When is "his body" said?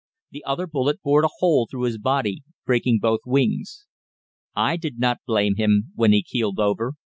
1.83-2.41